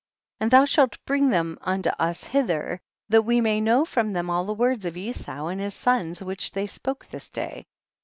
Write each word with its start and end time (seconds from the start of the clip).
58. 0.39 0.43
And 0.45 0.51
thou 0.51 0.65
shalt 0.65 0.97
bring 1.05 1.29
them 1.29 1.59
unto 1.61 1.91
us 1.99 2.23
hither, 2.23 2.79
that 3.09 3.21
we 3.21 3.39
may 3.39 3.61
know 3.61 3.85
from 3.85 4.13
them 4.13 4.31
all 4.31 4.45
the 4.45 4.51
words 4.53 4.83
of 4.83 4.97
Esau 4.97 5.45
and 5.45 5.61
his 5.61 5.75
sons 5.75 6.23
which 6.23 6.49
they 6.53 6.65
spoke 6.65 7.05
this 7.05 7.29
day. 7.29 7.67